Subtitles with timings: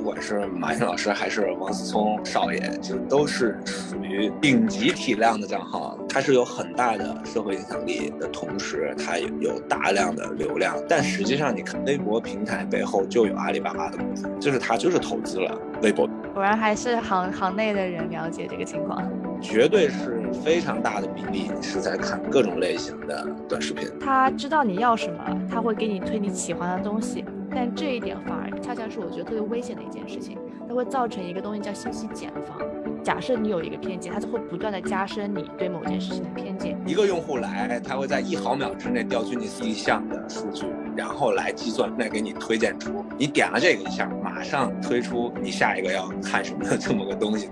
[0.00, 5.98] 不管是马云老师还是王思聪少爷，就都是属于顶级体量的账号。
[6.08, 10.74] 它是有很大的社会影响力的同时，它有大量的流量。
[10.88, 16.08] 但实际上，你看微博平台背后就有阿里巴巴的公司，就是它就是投资了微博。
[16.32, 19.06] 果然还是行行内的人了解这个情况，
[19.42, 23.86] 绝对是非常大的比例是在看各种类型的短视频。
[24.00, 27.22] 他知道你要什么，他会给你推你喜欢的东西。
[27.52, 32.58] 但这一点反而恰恰是我觉得特别危险的一件事情，它会造成一个东西叫信息茧房。
[33.02, 36.80] 假设你有一个偏见，它就会不断的加深你对某件事情的偏见。
[36.86, 47.50] 一个用户来，他会在一毫秒之内调取你一项的数据，然后来计算，再给你推荐出你点了这个一项，马上推出你下一个要看什么的这么个东西。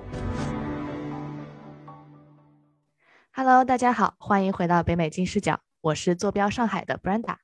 [3.32, 7.36] Hello，大家好，欢迎回到北美金视角，我是坐标上海的 Brenda，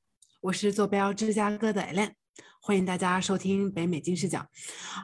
[0.43, 2.11] 我是坐标芝加哥的 Ellen。
[2.67, 4.43] 欢迎大家收听北美金视角。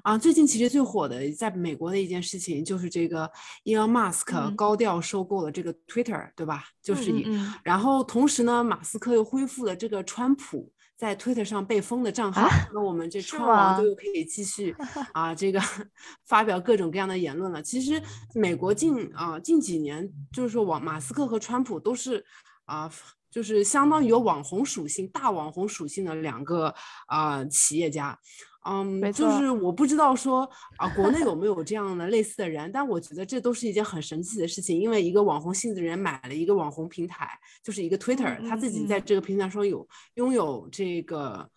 [0.03, 3.31] 啊，最近其实最火的在美国的一件事情就是这个
[3.67, 6.65] Elon Musk 高调收购了这个 Twitter，对吧？
[6.83, 7.29] 就是以，
[7.63, 14.75] 然后同时呢，马斯克又恢复了这个川普在 Twitter 上被封的账号，那我们这川王就又可以继续
[15.13, 15.61] 啊，这个
[16.25, 17.63] 发表各种各样的言论了。
[17.63, 18.03] 其实
[18.35, 22.25] 美国近啊近几年就是说，往马斯克和川普都是
[22.65, 22.91] 啊。
[23.31, 26.75] 就是相当于有网红属性、大网红属性的两个
[27.07, 28.19] 啊企业家，
[28.67, 41.49] 嗯，就是我不知道说啊国内有没 有这样的类似的人，但我觉得这都是一件很神奇的事情，因为一个网红性的人买了一个网红平台，就是一个 Twitter，他自己在这个平台上有拥有这个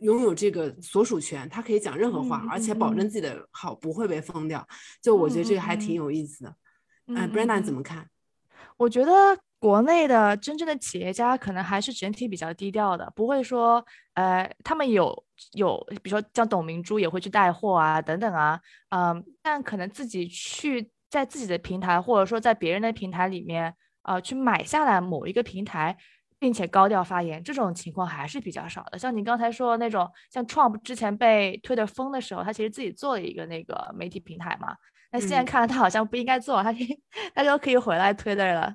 [0.00, 4.66] 拥有这个所属权，他可以讲任何话，而且保证自己的号不会被封掉，
[5.00, 6.54] 就我觉得这个还挺有意思的。
[7.06, 8.06] 嗯，Brenda 怎么看？
[8.76, 9.38] 我觉得。
[9.62, 23.72] 国内的真正的企业家可能还是整体比较低调的，不会说，呃，他们有有，比如说像董明珠也会去带货啊，等等啊，嗯，但可能自己去在自己的平台或者说在别人的平台里面，
[24.02, 25.96] 呃，去买下来某一个平台，
[26.40, 28.98] 并且高调发言，这种情况还是比较少的。
[28.98, 34.74] 像你刚才说的那种，像 Trump 之前被推的封的时候，他其实自己做了一个那个媒体平台嘛，
[35.12, 36.74] 那现在看来他好像不应该做，他
[37.32, 38.74] 他就可以回来推的了。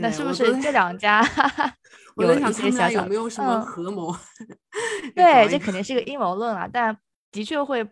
[0.00, 1.22] 那是不是这两家
[2.16, 4.14] 有一些小有没有什么合谋？
[5.14, 6.96] 对，这肯定是个阴谋论啊，但
[7.30, 7.88] 的确会。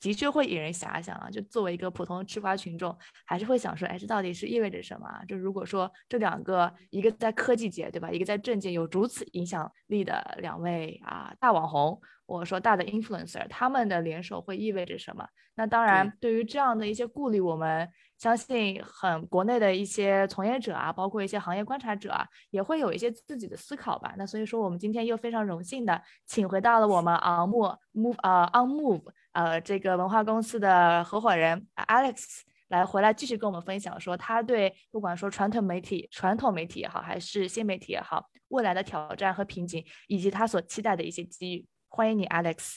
[0.00, 1.30] 的确会引人遐想啊！
[1.30, 5.08] 就作为一个普通吃瓜群众，还是会想说，哎，这到底是意味着什么？
[5.26, 8.10] 就如果说这两个，一个在科技界，对吧？
[8.10, 15.26] 一个在政界有如此影响力的两位啊大网红，或者说大的 influencer，他们的联手会意味着什么？
[15.54, 24.14] 那当然，对于这样的一些顾虑，我们相信很国内的一些从业者啊，包括一些行业观察者啊，也会有一些自己的思考吧。
[24.18, 29.02] 那所以说，我们今天又非常荣幸的请回到了我们 On Move 呃 On Move。
[29.32, 41.66] 呃，这个文化公司的合伙人 Alex 来回来继续跟我们分享，说他对不管说传统媒体、传统媒体也好，还是新媒体也好，未来的挑战和瓶颈，以及他所期待的一些机遇。
[41.90, 42.76] 欢迎你，Alex。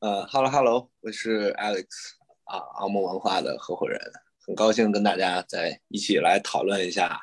[0.00, 1.86] 呃，Hello Hello，我是 Alex
[2.44, 3.98] 啊，澳梦文化的合伙人，
[4.46, 7.18] 很高兴跟大家在一起来讨论一下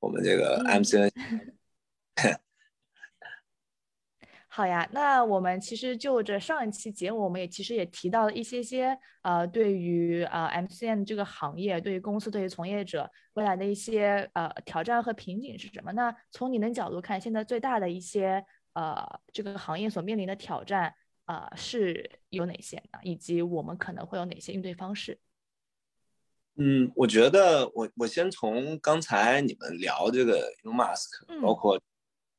[0.00, 1.10] 我们这个 MCN。
[4.48, 15.90] 好呀，那我们其实就着上一期节目，我们也其实也提到了一些些，呃，对于呃 MCN 这个行业，对于公司，对于从业者未来的一些呃挑战和瓶颈是什么？
[15.92, 23.00] 那从你的角度看，现在最大的一些呃这个行业所面临的挑战啊是有哪些呢？
[23.02, 25.18] 以及我们可能会有哪些应对方式？
[26.56, 31.80] 嗯，我觉得我我先从刚才你们聊这个 Elon Musk，包括。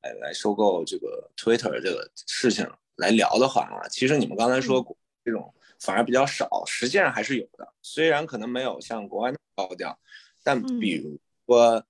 [0.05, 2.63] 来来收购这个 Twitter 这个事情
[2.97, 4.85] 来聊的话啊，其实你们刚才说
[5.23, 7.73] 这种反而比较少，实际上还是有的。
[7.81, 9.99] 虽然可能没有像国外那么高调，
[10.43, 11.83] 但比如说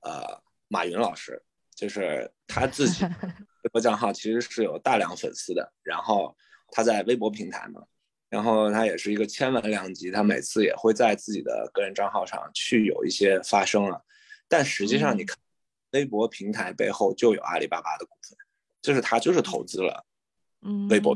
[0.00, 1.40] 呃马云老师，
[1.72, 3.04] 就是他自己
[3.72, 6.36] 微博账号其实是有大量粉丝的，然后
[6.70, 7.82] 他在微博平台嘛，
[8.28, 14.00] 然后他也是一个千万量级，他每次也会在自己的个人账号上去有一些发声啊，
[14.48, 15.36] 但实际上你看。
[15.92, 18.34] 微博平台背后就有阿里巴巴的股份，
[18.80, 20.06] 就是他就是投资了，
[20.62, 21.14] 嗯，微博。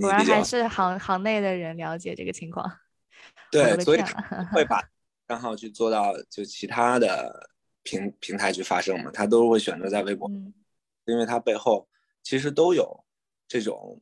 [0.00, 2.64] 果然还是行行内的人了解这个情况。
[3.50, 4.00] 对，所以
[4.52, 4.80] 会 把
[5.26, 7.50] 账号去做到就其他的
[7.82, 10.30] 平平台去发声嘛，他都会选择在微博，
[11.08, 11.88] 因为他背后
[12.22, 13.04] 其实都有
[13.48, 14.00] 这种，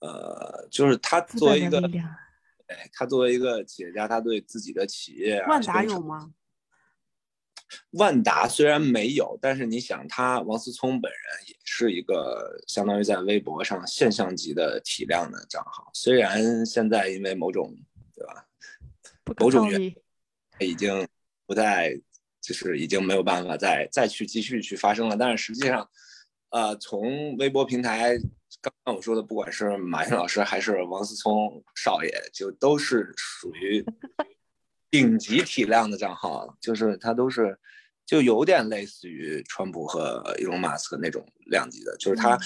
[0.00, 1.80] 呃，就是他作为一个，
[2.66, 6.32] 哎，他作为一个企业家，他对自己的企业，万达有吗？
[7.92, 15.88] 万达虽然没有，但是你想，他王思聪本人也是一个相当于在微博上现象级的体量的账号。
[15.94, 17.72] 虽然现在因为某种
[18.12, 18.44] 对吧，
[19.38, 19.96] 某种原因
[20.58, 21.06] 已经
[21.46, 21.96] 不再，
[22.40, 25.16] 就是已经没有办法再再去继续去发生了。
[25.16, 25.88] 但是实际上，
[26.50, 28.16] 呃，从微博平台
[28.60, 33.84] 刚刚我说的，不管是马云老师还是王思聪少爷，就都是属于。
[34.92, 37.56] 顶级体量的账号，就是他都是，
[38.04, 42.36] 就有点类似于川普和伊隆马斯克那种量级的，就是他，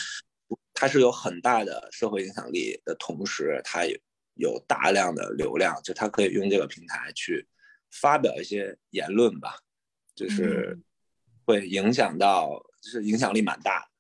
[0.75, 3.97] 他是有很大的社会影响力的同时，他有
[4.35, 7.49] 有大量的流量，就他可以用这个平台去
[7.91, 9.57] 发表一些言论吧，
[10.15, 10.79] 就是
[11.47, 13.94] 会影响到，就是影响力蛮大的。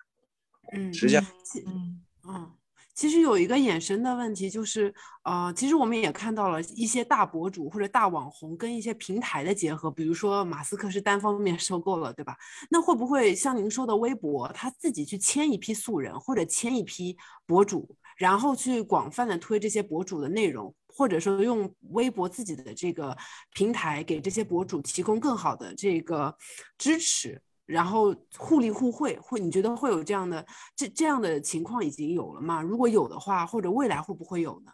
[0.72, 1.24] 嗯，实际上，
[1.66, 2.52] 嗯嗯。
[2.94, 4.94] 其实有一个衍生的问题，就是，
[5.24, 12.36] 呃，其实我们也看到了一些大博主或者大网红跟一些平台的结合，比如说马斯克是单方面收购了，对吧？
[12.70, 23.16] 那会不会像您说的微博，他自己去签一批素人或者签一批博主，然后去广泛的推这些博主的内容，或者说用微博自己的这个
[23.54, 26.32] 平台给这些博主提供更好的这个
[26.78, 27.42] 支持？
[27.66, 30.44] 然后互利互惠，会你觉得会有这样的
[30.76, 32.60] 这这样的情况已经有了吗？
[32.60, 34.72] 如果有的话，或者未来会不会有呢？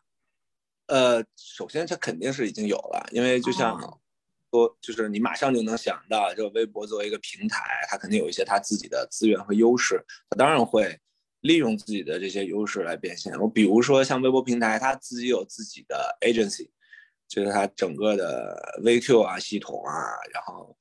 [0.86, 3.80] 呃，首先它肯定是已经有了，因为就像
[4.50, 10.98] 说，就是你马上就能想到，这个微博作为一个平台，它肯定有一些它自己的资源和优势，它当然会
[11.42, 13.38] 利用自己的这些优势来变现。
[13.38, 16.68] 我比如说像微博平台，它自己有自己的 agency，
[17.28, 19.94] 就是它整个的 VQ 啊系统啊，
[20.34, 20.76] 然后。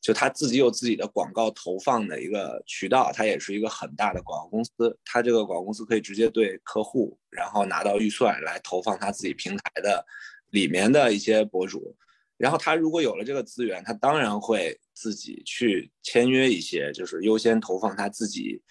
[0.00, 4.98] 就他自己有自己的广告投放的一个渠道，他也是一个很大的广告公司。
[5.04, 10.04] 他这个广告公司可以直接对客户，然后拿到预算来投放他自己平台的
[10.50, 11.94] 里面的一些博主。
[12.38, 18.62] 然后他如果有了这个资源，他当然会自己去签约一些，就是优先投放他自己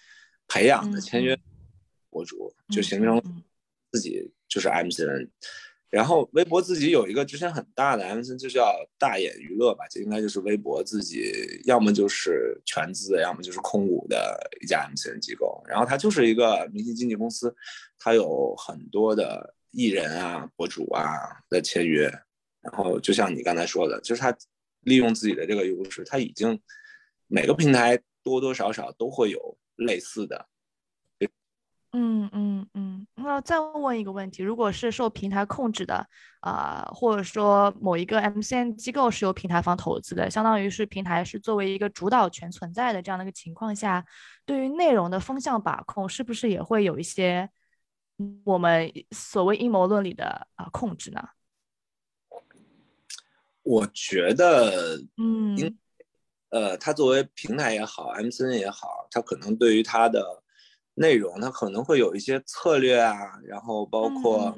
[0.48, 1.38] 培养的签约
[2.10, 3.22] 博主，就形成
[3.92, 5.28] 自己就是 MCN。
[5.90, 15.60] 然后微博自己有一个之前很大的 MCN，就叫大眼娱乐吧，这应该就是微博自己要么就是全资，要么就是控股的一家 M C N 机构。
[15.66, 17.52] 然后它就是一个明星经纪公司，
[17.98, 21.02] 它有很多的艺人啊、博主啊
[21.48, 22.08] 的签约。
[22.60, 24.32] 然后就像你刚才说的，就是它
[24.82, 26.60] 利用自己的这个优势，它已经
[27.26, 30.46] 每个平台多多少少都会有类似的。
[31.92, 32.39] 嗯嗯
[33.40, 36.06] 再问一个问题，如果是受平台控制的，
[36.40, 44.04] 啊，或者说某一个 MCN 机构是由平台方投资的，相当于是平台是作为一个主导权存在的这样的一个情况下，
[44.44, 47.48] 对于内容的风向把控，是不是也会有一些
[48.44, 51.22] 我们所谓阴谋论里的啊控制呢？
[53.62, 55.78] 我觉得，嗯，
[56.48, 60.42] 呃，它作为平台也好，MCN 也好，它可能对于它的。
[61.00, 64.54] 内容它可能会有一些策略啊，然后包括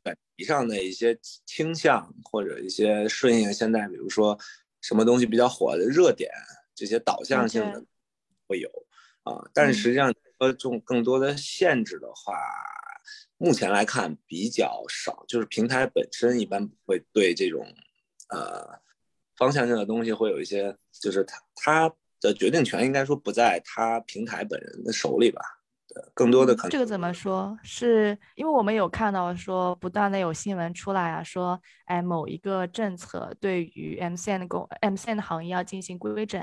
[0.00, 4.38] 本题上的一些倾向或者一些顺应现在，比如说
[4.80, 6.30] 什么东西比较火的热点，
[6.72, 7.84] 这些导向性的
[8.46, 8.68] 会有
[9.24, 9.42] 啊。
[9.52, 12.32] 但是实际上，呃，重更多的限制的话，
[13.36, 15.24] 目前来看比较少。
[15.26, 17.66] 就是平台本身一般不会对这种
[18.28, 18.78] 呃
[19.36, 25.42] 方向性的东西会有一些，就是它它的决定权应该说不在它平台本人的手里吧。
[26.14, 27.58] 更多的可能，这个怎么说？
[27.62, 36.42] 是因为我们有看到说，不断的有新闻出来啊，说，哎，某一个政策对于 MCN 的公 MCN 的行业要进行规整，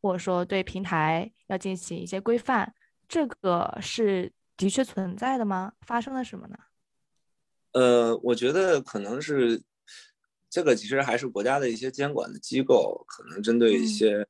[0.00, 2.74] 或者说对平台要进行一些规范，
[3.08, 5.72] 这个是的确存在的吗？
[5.86, 6.56] 发生了什么呢？
[7.72, 9.62] 呃，我觉得可能是
[10.48, 14.26] 这个，其实还是国家的一些监管的机构，可能针对一些。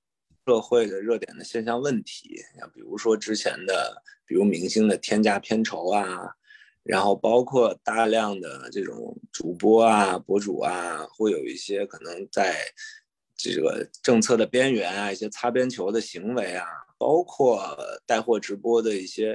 [0.47, 6.31] 社会的热点的现象问题，像比如说之前的，比如明星的天价片酬啊，
[6.85, 12.55] 然后包括大量的这种主播啊、博主啊，会有一些可能在
[13.37, 16.65] 这个政策的边缘啊，一些擦边球的行为啊，
[16.97, 19.33] 包括带货直播的一些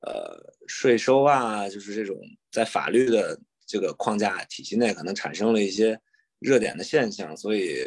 [0.00, 2.16] 呃税收啊，就是这种
[2.50, 6.00] 在法律的这个框架体系内，可能产生了一些。
[6.40, 7.84] 热点的现象，所以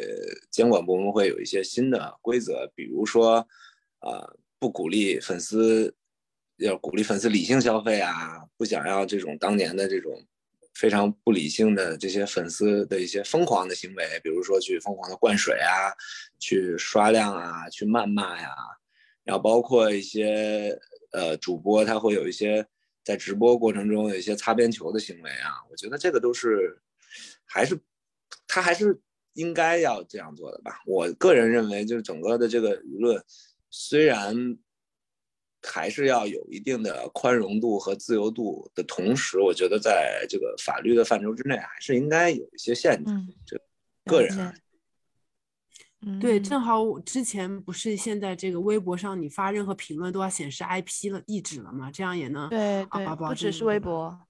[0.50, 3.36] 监管部门会有一些新的规则，比如说，
[4.00, 5.94] 呃，不鼓励粉丝，
[6.62, 10.12] 要鼓励粉丝理性消费啊，不想要这种当年的这种
[10.74, 15.92] 非常不理性的这些粉丝的一些疯狂的行为，比如说去疯狂的灌水啊，
[16.38, 18.50] 去刷量啊，去谩骂呀，
[19.24, 20.78] 然后包括一些
[21.12, 22.66] 呃主播他会有一些
[23.04, 26.80] 在直播过程中有一些擦边球的行为啊，我觉得这个都是
[27.44, 27.78] 还是。
[28.46, 28.98] 他还是
[29.32, 30.78] 应该要这样做的吧。
[30.86, 33.22] 我个人认为，就是整个的这个舆论，
[33.70, 34.34] 虽然
[35.62, 43.12] 还是要有一定的宽容度和自由度的同时，我觉得在这个法律的范畴之内，还是应该有一些限制。
[43.46, 43.58] 就
[44.04, 44.54] 个人。
[46.20, 51.92] 对，正好我之前不是现在这个微博上你发任何评论都要显示 IP 了地址了吗？
[51.92, 54.20] 这样也能对对，不只是微博，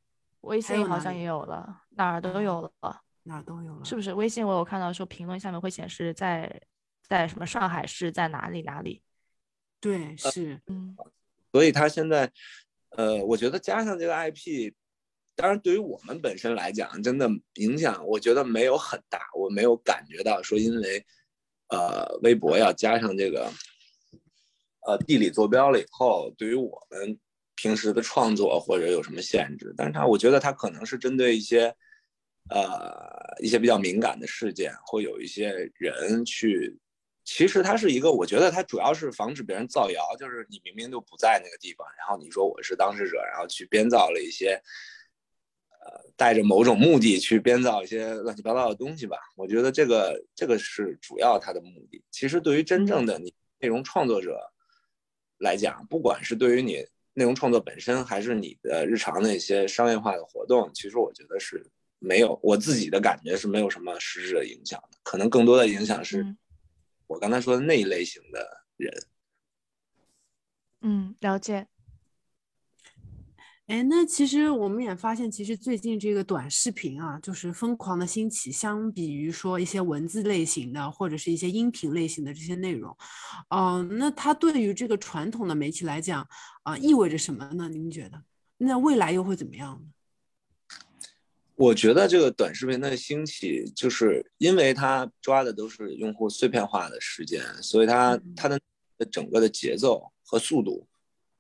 [0.43, 4.13] 微信好像也有了，哪儿都有了，哪儿都有了，是不是？
[4.13, 6.61] 微信我有看到说评论下面会显示在
[7.09, 9.01] 在什么上海市在哪里哪里？
[9.81, 10.95] 对，是，嗯，
[11.53, 12.33] 所以他现在，
[12.97, 14.73] 呃，我觉得加上这个 IP，
[15.37, 21.07] 当然对于我们本身来讲，真的影响我觉得没有很大，我没有感觉到说因为。
[21.69, 23.51] 呃，微博要加上这个，
[24.87, 27.19] 呃，地理坐标了以后，对于我们
[27.55, 29.73] 平时的创作或者有什么限制？
[29.75, 31.75] 但是它，我觉得它可能是针对一些，
[32.51, 36.79] 呃，一些比较敏感的事件，会有一些人去。
[37.25, 44.63] 其实它是一个，我觉得它主要是防止别人造谣，就是你明明就不在那个地方，然后你说我是当事者，然后去编造了一些。
[45.85, 52.01] 呃，带着某种目的去编造一些乱七八糟的东西吧，我觉得这个这个是主要它的目的。
[52.09, 54.39] 其实对于真正的你内容创作者
[55.39, 64.97] 来讲，不管是对于你内容创作本身，还是你的日常的一些商业化的活动，其实我觉得是没有我自己的感觉是没有什么实质的影响的。
[65.03, 66.25] 可能更多的影响是
[67.13, 69.07] 我刚才说的那一类型的人。
[70.81, 71.69] 嗯，了解。
[73.67, 78.51] 哎，那其实我们也发现，其实最近这个短视频啊，就是疯狂的兴起。
[78.51, 82.97] 相比于说一些文字类型的，或者是一些音频类型的这些内容，
[83.51, 86.27] 嗯，那它对于这个传统的媒体来讲，
[86.65, 87.69] 啊，意味着什么呢？
[87.69, 88.23] 您觉得？
[88.59, 89.89] 那未来又会怎么样呢？
[91.63, 98.59] 我觉得这个短视频的兴起，就是因为它抓的都是用户碎片化的时间，所以它它的
[99.13, 100.89] 整个的节奏和速度，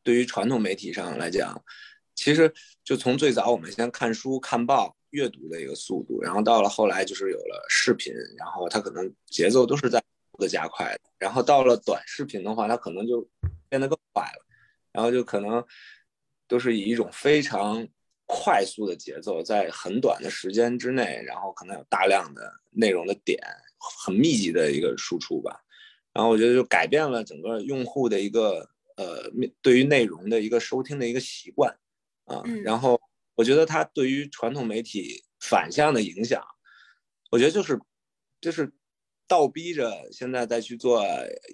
[0.04, 1.60] 对于传统媒体上来讲。
[2.14, 2.52] 其实
[2.84, 10.00] 就从最早我们先看书、看报、阅读的一个速度，然后到了后来就是有了视频，然后它可能节奏都是在
[10.38, 13.28] 的加快的，然后到了短视频的话，它可能就
[13.68, 14.46] 变得更快了，
[14.92, 15.64] 然后就可能
[16.46, 17.88] 都是以一种非常
[18.34, 23.38] 快速的节奏，在很短的时间之内，然后可能有大量的内容的点，
[23.78, 25.60] 很密集的一个输出吧。
[26.14, 31.76] 然后我觉得就改变了整个用户的一个呃对于内容的一个收听的一个习惯。
[32.24, 32.98] 啊，然后
[33.34, 36.42] 我觉得它对于传统媒体反向的影响，
[37.30, 37.78] 我觉得就是
[38.40, 38.72] 就是
[39.26, 41.04] 倒逼着现在再去做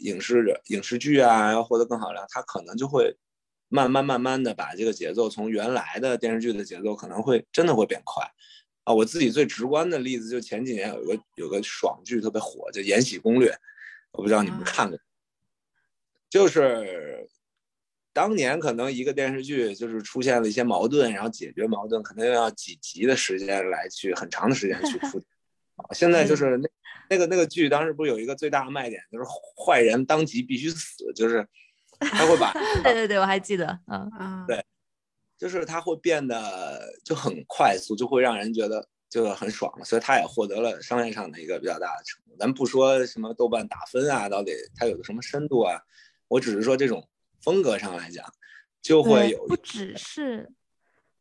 [0.00, 3.16] 影视影视剧啊，要获得更好量，它可能就会
[3.68, 8.24] 慢慢慢慢的把这个节奏从原来的电视剧的节奏可能会真的会变快
[8.84, 8.92] 啊。
[8.92, 13.50] 我自己最直观的例子就前几年有个有个爽剧特别火，叫《延禧攻略》，
[14.12, 14.98] 我不知道你们看过，
[16.28, 17.28] 就是。
[18.10, 25.22] 当年可能一个电视剧就是出现了一些矛盾，然后解决矛盾可能要几集的时间来去很长的时间去铺。
[25.92, 26.68] 现在就是那
[27.10, 29.24] 那个那个剧当时不是有一个最大的卖点，就是
[29.64, 31.46] 坏人当即必须死，就是
[32.00, 32.52] 他会把
[32.82, 34.64] 对对对，我还记得，嗯嗯，对，
[35.36, 42.36] 就是他会变得就很快速，就会让人觉得就很爽，所以他也获得了商业上的一个比较大的成功。
[42.38, 45.80] 咱不说什么豆瓣打分啊，到底它有个什么深度啊，
[46.28, 47.08] 我只是说这种。
[47.40, 48.26] 风格上来讲，
[48.82, 50.50] 就会有不只是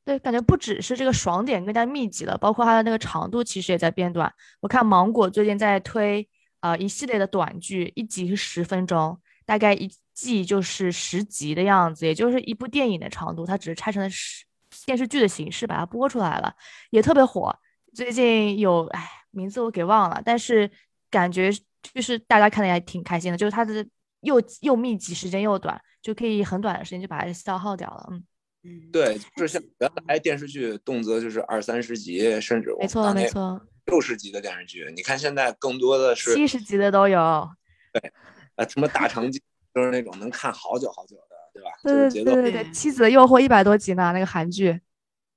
[0.04, 4.34] 对，感觉不只是这个爽点更加密集了，包括它的那个长度其实也在变短。
[4.60, 6.28] 我看芒果最近在推
[6.60, 14.44] 呃一系列的短剧，一集是十分钟，大概一季就是十集的样子，也就是一部电影的长度，它只是拆成了十
[14.86, 16.52] 电视剧的形式把它播出来了，
[16.90, 17.56] 也特别火。
[17.94, 20.70] 最近有哎名字我给忘了，但是
[21.12, 21.52] 感觉
[21.94, 23.86] 就是大家看的也挺开心的，就是它的
[24.22, 25.80] 又又密集，时间又短。
[26.00, 28.24] 就可以很短的时间就把它消耗掉了，嗯
[28.64, 37.50] 嗯，对，就是像原来电视剧动辄就是二三十集，甚至没错没错，六十集的电视剧，你看现在更多的是七十集的都有，
[37.92, 38.14] 对，
[38.56, 39.42] 啊，什么大长今
[39.78, 41.70] 就是那种能看好久好久的，对吧？
[41.84, 44.82] 对对对对对，妻子的诱惑一百多集呢，那个韩剧。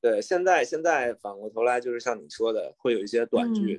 [0.00, 3.78] 对，现在现在反过头来就是像你说的，会有一些短剧，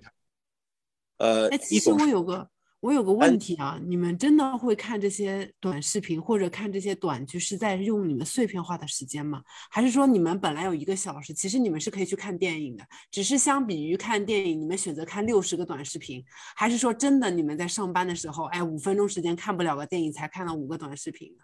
[1.18, 2.48] 呃，其实我有个。
[2.82, 9.44] 我有个问题啊，你们真的会看这些短视频或者看这些短剧，是在用你们碎片化的时间吗？
[9.70, 16.26] 还是说你们本来有一个小时，其实你们是可以去看电影的，只是相比于看电影，你们选择看六十个短视频？
[16.56, 21.44] 还是说真的你们在上班的时候，哎，五分钟时间看不了个电影，才看了五个短视频呢？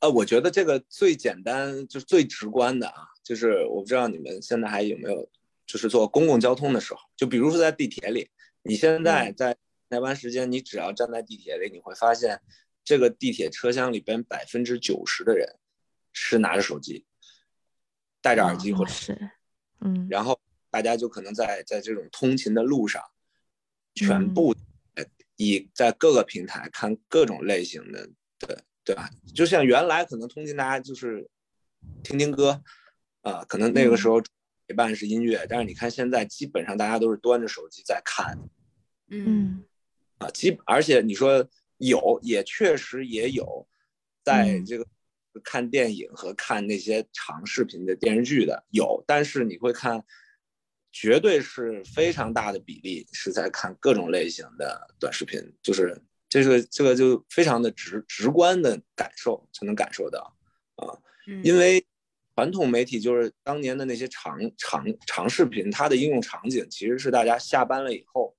[0.00, 5.26] 呃，我觉得这个最简单就是最直观的啊，就是我不知道你们现在还有没有，
[5.66, 8.28] 就是坐公共交通的时候，就比如说在地铁里。
[8.68, 9.56] 你现在在
[9.88, 12.40] 台湾时间，你只要站在地铁里，你会发现
[12.84, 15.58] 这个地铁车厢里边百分之九十的人
[16.12, 17.06] 是拿着手机，
[18.20, 19.30] 戴着耳机或者是，
[19.80, 20.40] 嗯，然后
[20.70, 23.02] 大家就可能在在这种通勤的路上，
[23.94, 24.54] 全部
[25.36, 29.10] 以在各个平台看各种类型的，对对吧？
[29.34, 31.28] 就像原来可能通勤大家就是
[32.02, 32.62] 听听歌，
[33.22, 34.22] 啊，可能那个时候。
[34.68, 38.36] 陪伴是音乐，但是你看现在基本上大家都是端着手机在看，
[39.06, 39.62] 嗯，
[40.18, 41.46] 啊，基而且你说
[41.78, 43.66] 有也确实也有，
[44.24, 44.86] 在这个
[45.44, 50.04] 看电影和看那些长视频的电视剧的有，但是你会看，
[50.92, 60.36] 绝对是非常大的比例是在看各种类型的短视频，就是这个这个就非常的直直观的感受才能感受到
[60.76, 60.98] 啊，
[61.42, 61.86] 因为。
[62.38, 68.36] 传统媒体就是当年的那些长长长视频，它的应用场景其实是大家下班了以后，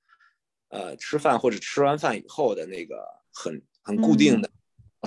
[0.70, 4.50] 呃，吃饭或者吃完饭以后的那个很很固定的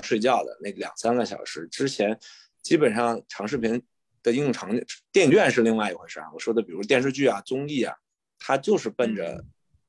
[0.03, 2.19] 睡觉的那两三个小时之前，
[2.61, 3.81] 基本上长视频
[4.23, 6.31] 的应用场景，电影院是另外一回事啊。
[6.33, 7.95] 我说的比如电视剧啊、综艺啊，
[8.39, 9.43] 它就是奔着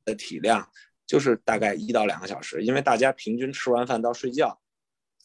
[0.04, 0.70] 的体量
[1.06, 4.60] 就是大概一到两个小时，因为大家平均吃完饭到睡觉，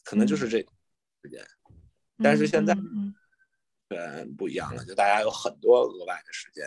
[0.04, 1.46] 可能就是这时间，
[2.22, 2.76] 但是现在。
[3.90, 6.62] 嗯，不一样了，就大家有很多额外的时间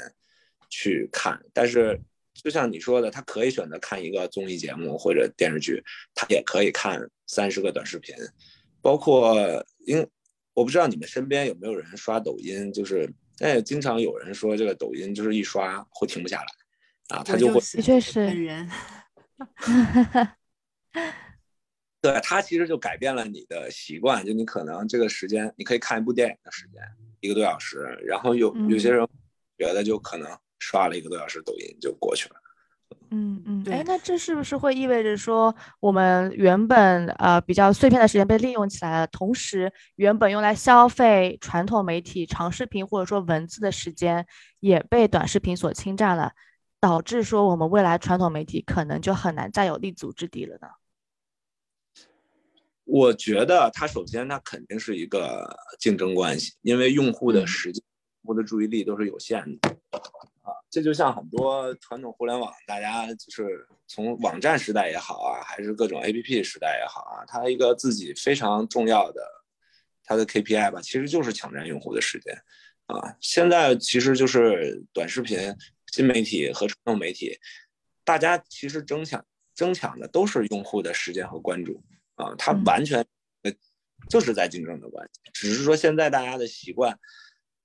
[0.72, 2.02] 去看，但是
[2.34, 5.84] 就像你说的，他可以选择看一个综艺节目或者电视剧，
[6.14, 8.16] 他也可以看三十个短视频，
[8.82, 9.36] 包括
[9.86, 10.06] 因
[10.54, 18.70] 我不知道你们身边有没有人刷抖音，就是但也经常有人说这个抖音就是一刷会停不下来啊，他就会的确是本人。
[22.02, 26.82] 对，他其实就改变了你的习惯，就你可能这个时间你可以看一部电影的时间。
[27.20, 29.08] 一个多小时，然后有有些人
[29.56, 30.28] 觉得就可能
[30.62, 32.36] 刷了一个多小时抖音就过去了。
[33.10, 44.26] 嗯嗯，哎，那这是不是会意味着说，我们原本呃比较碎片的时间被利用起来了，同时原本用来消费传统媒体长视频或者说文字的时间
[44.62, 46.32] 也被短视频所侵占了，
[46.80, 50.68] 导致说我们未来传统媒体可能就很难再有立足之地了呢？
[52.86, 57.84] 我觉得它首先它肯定是一个竞争关系，因为用户的时间、
[58.24, 60.00] 用户的注意力都是有限的啊。
[60.72, 69.22] 这就像很多传统互联网，大家就是从网站时代也好啊，还是各种 APP 时代也好啊，它一个自己非常重要的
[70.06, 72.34] 它的 KPI 吧，其实就是抢占用户的时间
[72.86, 73.16] 啊。
[73.20, 75.38] 现在其实就是短视频、
[75.92, 77.38] 新媒体和传统媒体，
[78.06, 81.84] 大家其实争抢争抢的都是用户的时间和关注。
[82.16, 83.04] 啊，它完全
[83.42, 83.52] 呃
[84.10, 86.98] 就是在竞争的关系，只是说现在大家的习惯，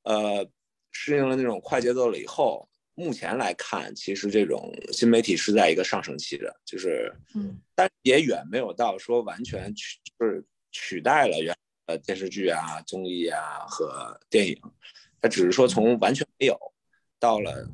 [0.02, 0.48] 呃，
[0.90, 11.56] 适应了那种快节奏了以后，目前来看，其实这种新媒体是在一个上升期的，就是，嗯，但也远没有到说完全取就是取代了原
[11.86, 14.60] 呃电视剧啊、综艺啊和电影，
[15.20, 16.58] 它只是说从完全没有
[17.20, 17.70] 到了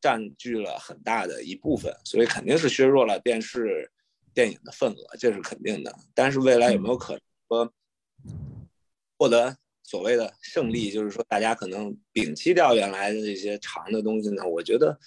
[0.00, 3.92] 占据了很大的一部分，所以肯定是削弱了电视。
[4.34, 5.94] 电影的份额，这是肯定的。
[6.14, 7.70] 但是未来有没有可能说
[9.18, 9.54] 获得
[9.92, 10.90] 所谓的胜利？
[10.90, 14.42] 就是说大家可能摒弃掉原来的这些长的东西呢？
[14.48, 14.98] 我觉得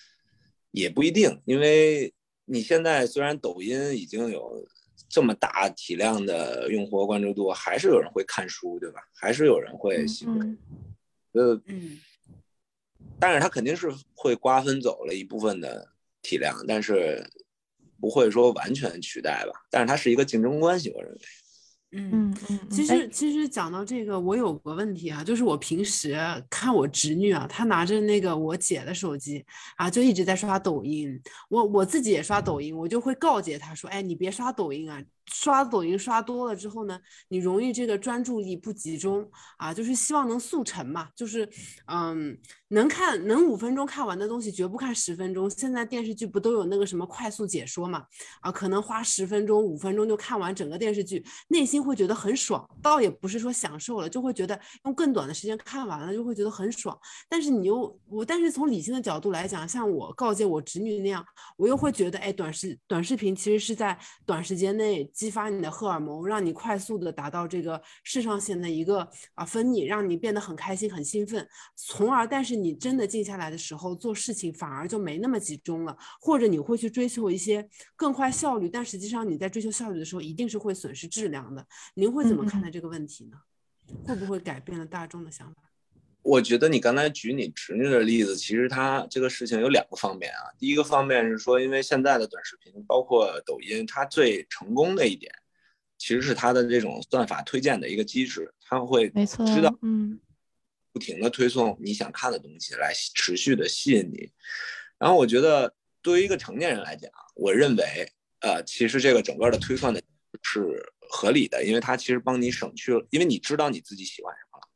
[0.69, 2.13] 也不一定，因为
[2.45, 4.63] 你现在虽然抖音已经有
[5.09, 9.01] 这么大体量的用户关注度，还是有人会看书，对吧？
[9.11, 10.55] 还是有人会喜欢。
[11.31, 11.97] 呃，嗯。
[13.19, 15.89] 但是它肯定是会瓜分走了一部分的
[16.21, 17.27] 体量，但是。
[17.97, 21.19] 不会说完全取代吧，但是它是一个竞争关系，我认为。
[21.95, 26.17] 嗯嗯，其实其实讲到这个，我有个问题啊，就是我平时
[26.49, 29.45] 看我侄女啊，她拿着那个我姐的手机
[29.77, 31.19] 啊，就一直在刷抖音。
[31.49, 41.49] 我我自己也刷抖音，我就会告诫她说：“哎，你别刷抖音啊。”刷抖音刷多了之后呢，你容易这个专注力不集中啊，就是希望能速成嘛，就是
[41.87, 42.37] 嗯，
[42.69, 45.49] 能看能五分钟看完的东西绝不看十分钟。
[45.49, 48.05] 现在电视剧不都有那个什么快速解说嘛？
[48.41, 56.97] 啊，可能花十分钟、五分钟就看完整个电视剧，内心会觉得很爽，倒也不是说享受了，就会觉得用更短的时间看完了就会觉得很爽。
[57.27, 61.25] 但是你又我，但是从理性的角度来讲，像我告诫我侄女那样，
[61.57, 65.09] 我又会觉得，哎，短视短视频其实是在短时间内。
[65.15, 81.65] 激发你的荷尔蒙，让你快速的达到这个肾上腺的一个啊分泌，让你变得很开心、很兴奋，从而，但是你真的静下来的时候做事情反而就没那么集中了，或者你会去追求一些更快效率，但实际上你在追求效率的时候一定是会损失质量的。
[81.93, 83.37] 您会怎么看待这个问题呢？
[84.05, 85.61] 会不会改变了大众的想法？
[86.25, 90.49] 我觉得你刚才举你侄女的例子，其实它这个事情有两个方面啊。
[90.57, 95.31] 第一个方面是说，因为现在的短视频，包括抖音，它最成功的一点，
[95.99, 100.19] 其实是它的这种算法推荐的一个机制，它会知道，嗯，
[100.91, 104.31] 不停的推送你想看的东西，来持续的吸引你。
[104.97, 110.01] 然后我觉得，对于一个成年人来讲，我认为，呃，其实这个整个的推算的
[110.41, 114.67] 是合理的，因为它其实帮你省去了，因为你知道你自己喜欢什么了，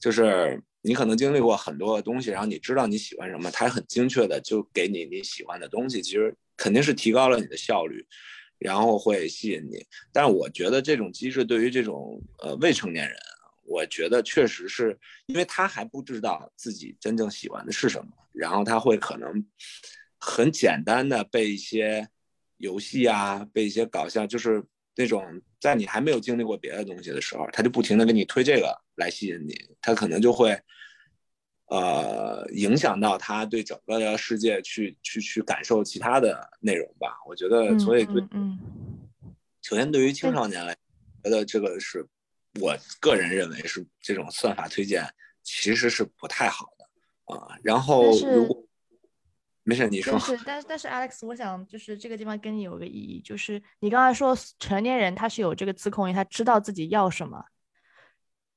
[0.00, 0.60] 就是。
[0.82, 8.04] 你可能经历过很多的东西，然后你知道你喜欢什么，它很精确的就给你你喜欢的东西，其实肯定是提高了你的效率，
[8.58, 9.84] 然后会吸引你。
[10.12, 13.16] 但是我觉得这种机制对于这种呃未成年人，
[13.64, 19.44] 我觉得确实是因为他还不知道自己真正喜欢的是什么，然后他会可能
[20.18, 22.08] 很简单的被一些
[22.56, 24.62] 游戏啊，被一些搞笑，就是
[24.96, 30.60] 那种在你还没有经历过别的东西的时候，他就不停的给你推这个来吸引你，他可能就会。
[31.68, 37.16] 呃，影响到他对整个的世界去去去感受其他的内容吧。
[37.26, 38.58] 我觉得，所以对，嗯，
[39.62, 40.76] 首先对于青少年来，
[41.24, 42.06] 觉得这个是
[42.60, 45.02] 我个人认为是这种算法推荐
[45.42, 47.56] 其实是不太好的啊。
[47.62, 48.61] 然后如果
[49.64, 50.12] 没事，你说。
[50.12, 57.44] 但是，但是，但是，Alex，我想就是这个地方跟你有个意义，就是你刚才说成年人他是有这个自控力，他知道自己要什么。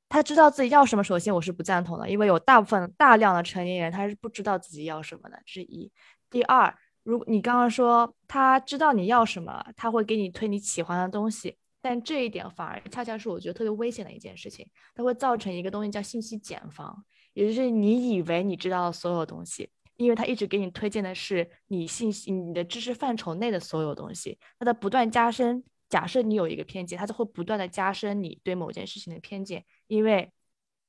[0.08, 5.42] 他知道自己要什么，首先我是不赞同的，因为有大部分大量的成年人他是不知道自己要什么的。
[5.46, 5.92] 之一，
[6.30, 25.64] 第二，如果你刚刚说他知道你要什么，他会给你推你喜欢的东西，但这一点反而恰恰是我觉得特别危险的一件事情，它会造成一个东西叫信息茧房，也就是你以为你知道所有东西，因为他一直给你推荐的是你信息、你的知识范畴内的所有东西，它在不断加深。
[25.88, 30.32] 假设你有一个偏见，它就会不断的加深你对某件事情的偏见，因为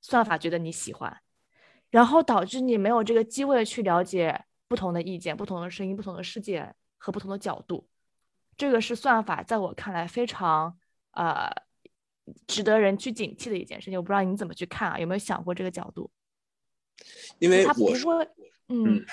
[0.01, 1.21] 算法觉得你喜欢，
[1.91, 7.87] 然后导致你没有这个机会去了解不同的意见、不同的声音、不同的世界和不同的角度。
[8.57, 10.79] 这个是算法在我看来非常
[11.13, 11.51] 呃
[12.47, 13.99] 值得人去警惕的一件事情。
[13.99, 14.99] 我不知道你怎么去看啊？
[14.99, 16.11] 有没有想过这个角度？
[17.39, 18.27] 因为我说，
[18.69, 19.05] 嗯，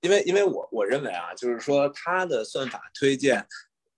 [0.00, 3.46] 因为因为我我认为啊，就是说它的算法推荐。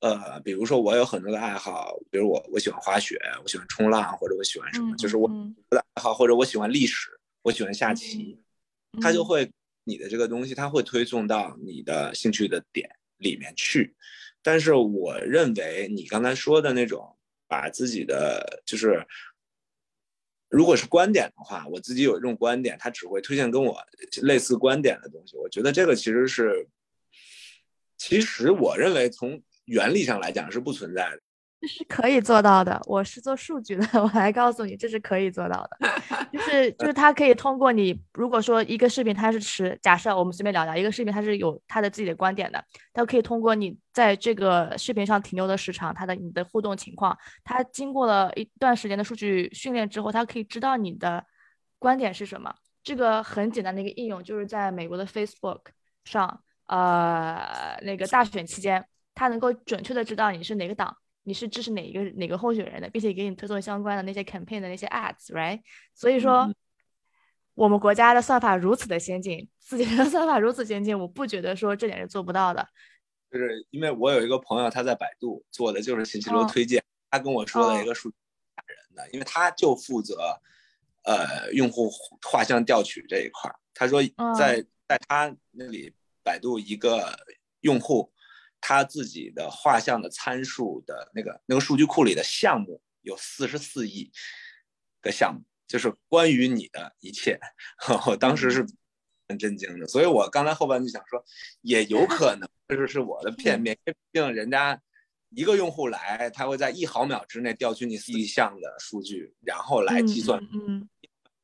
[0.00, 5.26] 呃，比如说我有很多的爱好，比如我我喜欢滑雪，我喜欢冲浪，或者我喜欢什么，就是我
[5.70, 8.38] 的爱好，或者我喜欢历史，我喜欢下棋，
[9.00, 9.50] 它就会
[9.84, 13.96] 你的这个东西，它会推送到你的兴趣的点里面去。
[14.42, 17.16] 但是我认为你刚才说的那种，
[17.48, 19.04] 把自己的就是，
[20.56, 23.76] 如果是观点的话，我自己有一种观点，他只会推荐跟我
[24.22, 25.36] 类似观点的东西。
[25.36, 26.66] 我觉得这个其实是，
[27.98, 31.20] 其实我认为从原理上来讲是不存在的，
[31.58, 32.80] 这是可以做到的。
[32.86, 35.88] 我是做数据的， 我来告诉你，这是可以做到的。
[36.30, 51.24] 就是就是，它可以通过你，如果说一个视频它是持，假设我们随便聊聊，一个视频它是有它的自己的观点的，它可以通过你在这个视频上停留的时长，它的你的互动情况，它经过了一段时间的数据训练之后，它可以知道你的
[51.78, 52.54] 观点是什么。
[52.84, 55.60] 这个很简单的一个应用，就是在美国的 Facebook
[56.04, 58.84] 上，呃，那个大选期间。
[59.18, 60.94] 他能够准确的知道你是哪个党，
[61.26, 65.60] 你是支持哪一个哪个候选人的，并且给你推送相关的那些 campaign 的那些 ads，right？
[65.92, 66.48] 所以说，
[67.54, 72.68] 我们国家的算法如此的先进，自己的算法如此先进，我不觉得说这点是做不到的。
[73.28, 80.40] 就是因为我有一个朋友，他在百度做的就是信息流推荐，他跟我说了一个数人的，因为他就负责
[81.02, 81.90] 呃用户
[82.22, 84.00] 画像调取这一块儿，他说
[84.38, 87.18] 在在他那里百度一个
[87.62, 88.12] 用户。
[88.68, 94.10] 他自己的画像的参数的那个那个数据库里的项目有四十四亿
[95.00, 97.38] 个项目，就是关于你的一切。
[98.08, 98.66] 我当时是
[99.28, 101.24] 很震惊的，所以我刚才后半句想说，
[101.60, 104.82] 也有可能这是是我的 片面，毕竟人家
[105.28, 110.88] 一个用户来，他会在一毫秒之内调取你四亿项的数据，然后来计算，嗯，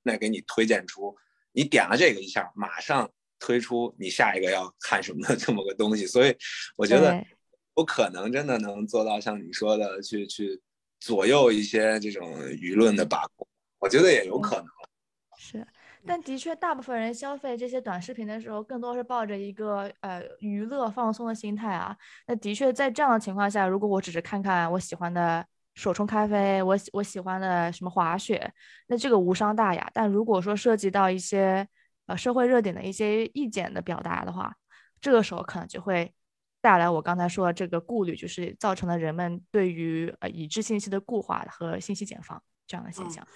[0.03, 1.17] 那给你推荐出
[1.53, 3.13] 你点了这个一下，马上。
[3.44, 6.37] 推出你下一个要看什么的这么个东西，所以
[6.76, 7.20] 我觉得
[7.74, 10.61] 不可能真的能做到像你说的去去
[11.00, 13.48] 左右一些这种舆论的把控。
[13.81, 14.66] 我觉得也有可能。
[15.37, 15.66] 是，
[16.07, 21.96] 但的确，大部分人消费这些短视频的时候，更多是抱着一个呃娱乐放松的心态啊。
[22.28, 28.52] 那的确，在这样的情况下，如果我只是看看我喜欢的手冲咖啡，我喜我喜欢的什么滑雪，
[28.87, 29.90] 那这个无伤大雅。
[29.92, 31.66] 但如果说涉及到一些
[32.07, 34.55] 呃，社会热点的一些意见的表达的话，
[35.01, 36.12] 这个时候可能就会
[36.61, 43.27] 带来我刚才说的这个顾虑，就是造成了人们对于呃已知信息的固化和信息茧房这样的现象。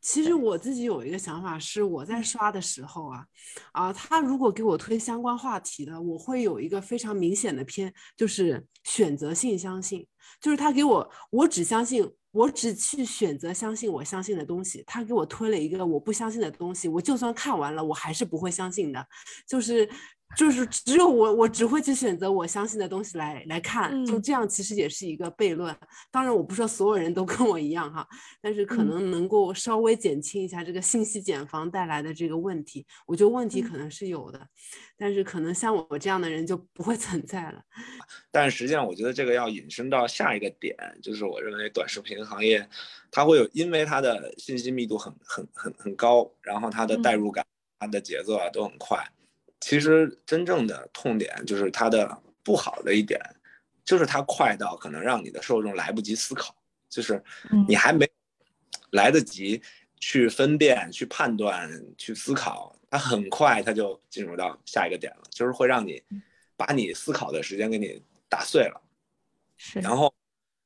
[0.00, 3.26] 其实我自己有一个想法，是我在刷的时候啊，
[3.72, 10.06] 啊，他如果给我推相关话题的，我会有一个非常明显的偏，就是选择性相信，
[10.42, 14.82] 就是他给我，我只相信，我只去选择相信我相信的东西。
[14.86, 19.06] 他给我推了一个我不相信的东西，我就算看完了，我还是不会相信的，
[19.46, 19.88] 就是。
[20.36, 25.74] 就是只有我，我只会去选择我相信的东西来来看，就这样，其实也是一个悖论。
[26.10, 28.04] 当然，我不说所有人都跟我一样哈，
[28.40, 32.84] 但是可能能够稍微减轻一下这个信息茧房带来的这个问题。
[33.06, 34.40] 我觉得问题可能是有的，
[34.96, 37.62] 但是可能像我这样的人就不会存在了。
[38.32, 42.68] 但实际上，我觉得这个要引申到下一个点，就是我认为短视频行业
[43.12, 47.46] 它会有，因为它的信息密度很很很很高，然后它的代入感、
[47.78, 48.98] 它的节奏啊都很快。
[49.66, 53.18] 其实真正的痛点就是它的不好的一点，
[53.82, 56.54] 就是它快到可能让你的受众来不及思考，
[56.90, 57.24] 就是
[57.66, 58.06] 你还没
[58.90, 59.62] 来得及
[59.98, 66.02] 去分辨、去判断、去思考，它很快它就进入到下一个点了，就是会让你
[66.58, 68.78] 把你思考的时间给你打碎了。
[69.56, 70.14] 是，然后，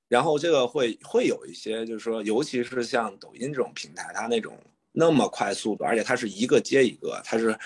[0.08, 7.56] 然后这个会会有一些，就是说，尤其是像抖音这种平台，它那种那么快速度，而且它是一个接一个，它是。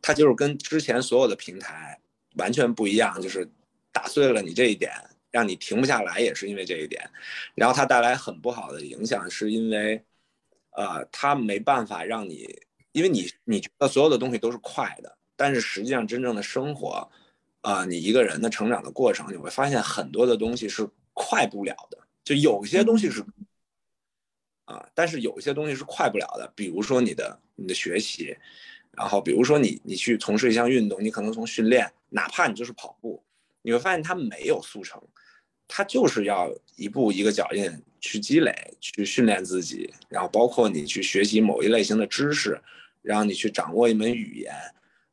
[0.00, 2.00] 它就是跟之前所有的平台
[2.36, 3.48] 完全不一样，就是
[3.92, 4.92] 打碎了你这一点，
[5.30, 7.10] 让你停不下来，也是因为这一点。
[7.54, 10.02] 然后它带来很不好的影响，是因为，
[10.70, 12.48] 呃，它没办法让你，
[12.92, 17.10] 因为你你觉得所有的东西都是快的，但是实际上真正的生活，
[17.62, 21.98] 啊，你一个人的成长的过程，你会发现很多的东西是快不了的。
[22.24, 23.24] 就有些东西是，
[24.66, 28.36] 啊，但是有些东西是快不了的，比如说你的你的学习。
[28.98, 33.22] 然后，比如说你你去从事一项运动，你可能从训练，哪怕你就是跑步，
[33.62, 35.00] 你会发现它没有速成，
[35.68, 39.94] 它就是要一步一个脚印去积累，去训练自己。
[40.08, 42.60] 然后包括你去学习某一类型的知识，
[43.00, 44.52] 然后你去掌握一门语言，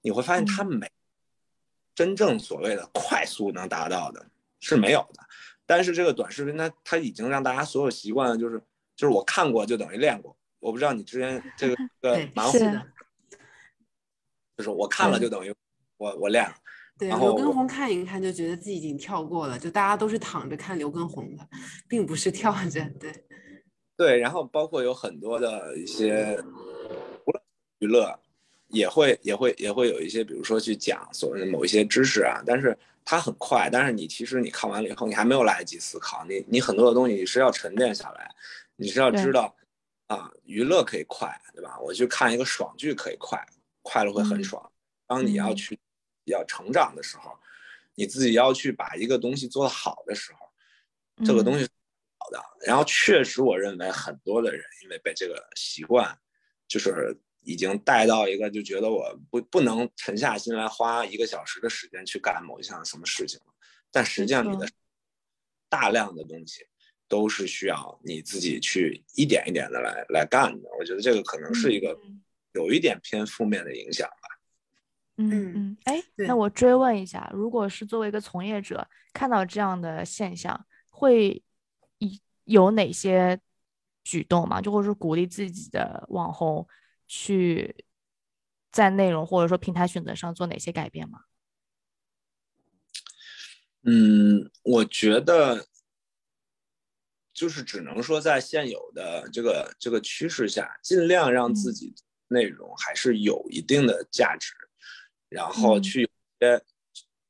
[0.02, 0.90] 你会发现它没
[1.94, 4.26] 真正所谓的快速能达到的
[4.60, 5.24] 是没有的。
[5.68, 8.60] 但是这个短视频它它已经让大家所有习惯了，就是
[8.96, 10.36] 就是我看过就等于练过。
[10.60, 12.88] 我不知道你之前这个个蛮火的。
[14.58, 15.54] 就是我看了就等于
[15.98, 16.56] 我我练了，
[16.98, 21.48] 对刘畊宏看一看就觉得自己已经跳过了，就大家都是躺着看刘畊宏的，
[21.88, 23.12] 并不是跳着，对
[23.98, 26.38] 对，然后包括有很多的一些
[27.80, 28.18] 娱乐，
[28.70, 38.30] 也会也会也会有一些，比如说去讲所谓的某一些知识啊，但是它很快，但是你其实你看完了以后，你还没有来得及思考，你你很多的东西你是要沉淀下来，
[38.78, 39.54] 你是要知道
[40.08, 41.78] 啊，娱乐可以快，对吧？
[41.80, 43.46] 我去看一个爽剧可以快。
[43.86, 44.72] 快乐会很爽。
[45.06, 45.80] 当你要去
[46.24, 47.38] 要成长的时候，
[47.94, 51.70] 你自己要去把一个东西做得好的时候，这个东西
[52.18, 52.44] 好的。
[52.66, 56.18] 然后确实，我认为很多的人因为被这个习惯，
[56.68, 63.54] 就是已经带到一个就觉得我不不能沉下心来花一个小时的时间去干某一项什么事情了。
[63.92, 64.68] 但实际上，你的
[65.70, 66.66] 大量的东西
[67.08, 70.68] 都是需要你自己去一点一点的来来干的。
[70.80, 71.96] 我觉得这个可能是一个。
[72.56, 74.40] 有一点偏负面的影响吧。
[75.18, 81.42] 嗯嗯，哎，那我追问一下，如果是作为一个从业者，看到这样的现象，会
[82.46, 83.40] 有哪些
[84.04, 84.60] 举动吗？
[84.62, 86.68] 就或者说鼓励自己的网红
[87.08, 87.86] 去
[88.72, 91.22] 在内容或者说平台选择上做哪些改变吗？
[93.84, 95.68] 嗯，我觉得
[97.34, 101.96] 就是只能说在现有的这个这个趋势下，尽量让自己。
[102.28, 104.54] 内容还是有一定的价值，
[105.30, 106.10] 然后去
[106.40, 106.62] 些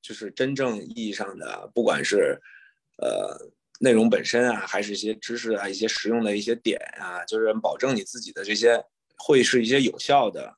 [0.01, 2.41] 就是真正意义上的，不管是
[2.97, 8.83] 呃内容本身啊，还是一些知识啊，一些实用的一些点啊，就是保证你自己的这些
[9.17, 10.57] 会是一些有效的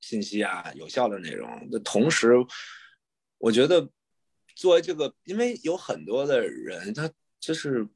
[0.00, 2.32] 信息啊，有效的内容的同时，
[3.38, 3.88] 我觉得
[4.54, 7.88] 作为这个，因为有很多的人他就是。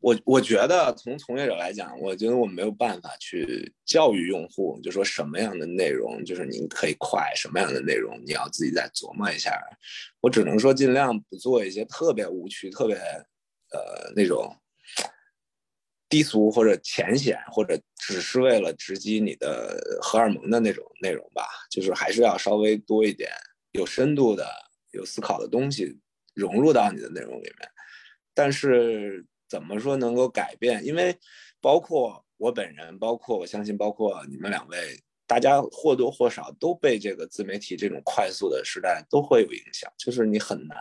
[0.00, 9.52] 我我觉得从从业者来讲，我觉得我没有办法去教育用户，就说什么样的内容就是您可以快，什么样的内容你要自己再琢磨一下。
[10.22, 14.56] 我只能说尽量不做一些特别无趣、特别呃那种
[16.08, 21.44] 低俗或者浅显，或者只是为了直击你的荷尔蒙的那种内容吧。
[21.70, 23.30] 就是还是要稍微多一点
[23.72, 24.48] 有深度的、
[24.92, 26.00] 有思考的东西
[26.32, 27.70] 融入到你的内容里面，
[28.32, 29.26] 但是。
[29.50, 30.82] 怎么说能够改变？
[30.86, 31.14] 因为
[31.60, 39.92] 包括我本人，包括我相信，包括你们两位，大家或多或少都被这个自媒体这种快速的时代都会有影响。
[39.98, 40.78] 就是你很难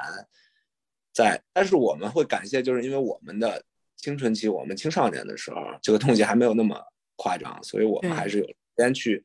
[1.12, 3.62] 在，但是我们会感谢，就是因为我们的
[3.97, 6.79] 青春期，我们青少年的时候，这个东西还没有那么
[7.15, 9.21] 夸张，所以我们还是有时间去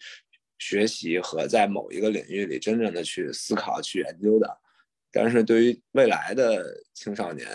[0.59, 4.59] 学习和在某一个领域里真正的去思考、去研究的。
[5.12, 7.46] 但是对于未来的青少年，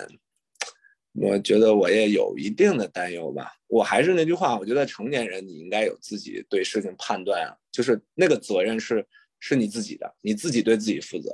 [1.21, 3.53] 我觉得我也有一定的担忧吧。
[3.67, 9.05] 我还是那句话，我觉得成年人你应该有自己对事情判断啊，就是那个责任是
[9.39, 11.29] 是你自己的，你自己对自己负责。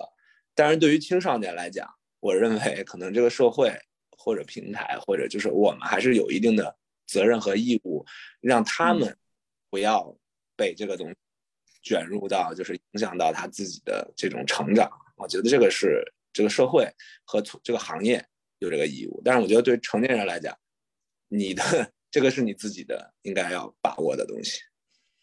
[0.55, 1.87] 但是对于青少年来讲，
[2.19, 3.71] 我认为可能这个社会
[4.17, 8.03] 或者平台或者就是我们还是有一定的责任和义务，
[8.41, 9.15] 让他们
[9.69, 10.17] 不要
[10.55, 11.15] 被这个东西
[11.83, 14.89] 卷入到，就是影响到他自己的这种成长。
[15.15, 16.91] 我觉得这个是这个社会
[17.23, 18.25] 和这个行业
[18.65, 19.21] 有这个义务。
[19.23, 20.57] 但是我觉得对成年人来讲，
[21.29, 21.63] 你的
[22.11, 24.59] 这个是你自己的应该要把握的东西。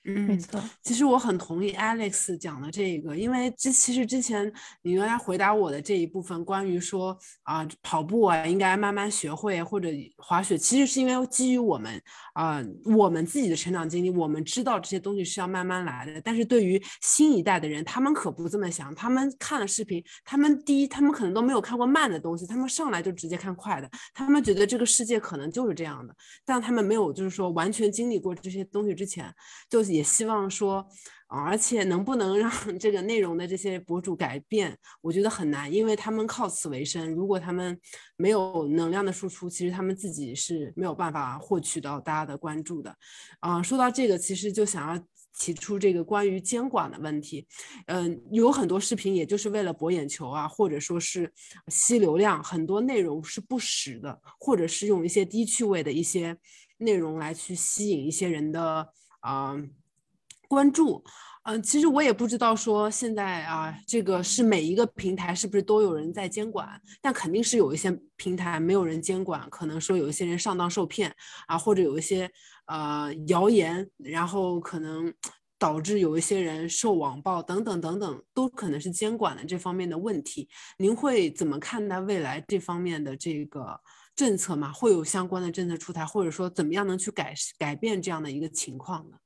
[0.04, 0.60] 嗯，没错。
[0.82, 16.20] 其实我很同意 Alex 讲的这个，因为这其实之前你原来回答我的这一部分，关于说啊跑步啊应该慢慢学会，或者滑雪，其实是因为基于我们啊我们自己的成长经历，我们知道这些东西是要慢慢来的。
[16.20, 26.12] 但是对于新一代的人，他们可不这么想，他们看了视频，他们第一他们可能都没有看过慢的东西，他们上来就直接看快的，他们觉得这个世界可能就是这样的，
[26.44, 29.32] 但他们没有就是说完全经历过这些东西之前，
[29.70, 29.91] 就。
[29.92, 30.86] 也希望说，
[31.28, 37.14] 而且能不能让 这个内容的这些博主改变，我觉得很难，因为他们靠此为生。
[37.14, 37.78] 如果他们
[38.16, 42.94] 没有能量的输出，其实他们自己是没有办法获取到大家的关注的。
[43.40, 45.04] 啊，说到这个，其实就想要
[45.38, 47.46] 提出这个关于监管的问题。
[47.86, 51.32] 嗯，有很多视频，也就是为了博眼球啊，或者说是
[51.68, 56.36] 吸流量，很多内容是不实的，或者是用一些低趣味的一些
[56.76, 59.56] 内容来去吸引一些人的啊。
[60.52, 61.02] 关注，
[61.44, 71.10] 嗯，其实我也不知道说现在啊，这个是每一个平台是不是都有人在监管，但肯定是有一些平台没有人监管，可能说有一些人上当受骗
[71.46, 72.30] 啊，或者有一些
[72.66, 75.10] 呃谣言，然后可能
[75.58, 80.46] 导致有一些人受网暴等等等等，都可能是监管的这方面的问题。
[80.76, 83.80] 您会怎么看待未来这方面的这个
[84.14, 84.70] 政策吗？
[84.70, 89.16] 会有相关的政策出台，或者说怎么样能去改改变这样的一个情况呢？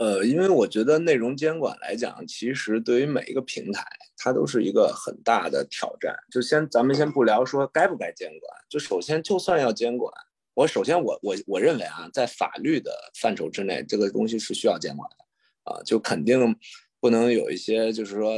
[0.00, 3.84] 呃，因为我觉得内容监管来讲，其实对于每一个平台，
[4.16, 6.16] 它都是一个很大的挑战。
[6.30, 10.10] 就先咱们先不聊说该不该监管，就首先就算要监管，
[10.54, 16.56] 我首先我我我认为啊，在法律的范畴之内，这个东西是需要监管的啊，就肯定
[16.98, 18.36] 不能有一些就是说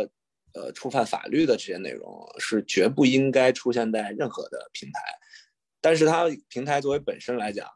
[0.55, 5.01] 呃触犯法律的这些内容是绝不应该出现在任何的平台。
[5.81, 7.68] 但是它平台作为本身来讲。